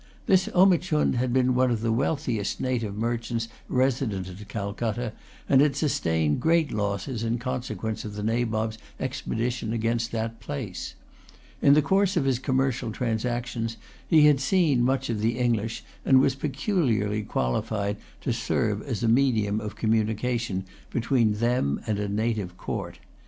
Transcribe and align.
This 0.25 0.49
Omichund 0.55 1.17
had 1.17 1.31
been 1.31 1.53
one 1.53 1.69
of 1.69 1.81
the 1.81 1.91
wealthiest 1.91 2.59
native 2.59 2.97
merchants 2.97 3.47
resident 3.69 4.27
at 4.29 4.47
Calcutta, 4.47 5.13
and 5.47 5.61
had 5.61 5.75
sustained 5.75 6.39
great 6.39 6.71
losses 6.71 7.21
in 7.23 7.37
consequence 7.37 8.03
of 8.03 8.15
the 8.15 8.23
Nabob's 8.23 8.79
expedition 8.99 9.73
against 9.73 10.11
that 10.11 10.39
place. 10.39 10.95
In 11.61 11.75
the 11.75 11.83
course 11.83 12.17
of 12.17 12.25
his 12.25 12.39
commercial 12.39 12.91
transactions, 12.91 13.77
he 14.07 14.25
had 14.25 14.39
seen 14.39 14.81
much 14.83 15.11
of 15.11 15.21
the 15.21 15.37
English, 15.37 15.83
and 16.03 16.19
was 16.19 16.33
peculiarly 16.33 17.21
qualified 17.21 17.97
to 18.21 18.33
serve 18.33 18.81
as 18.81 19.03
a 19.03 19.07
medium 19.07 19.61
of 19.61 19.75
communication 19.75 20.65
between 20.89 21.33
them 21.33 21.79
and 21.85 21.99
a 21.99 22.07
native 22.09 22.57
court. 22.57 22.97